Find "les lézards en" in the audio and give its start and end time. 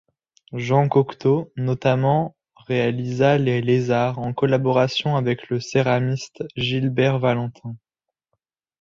3.37-4.33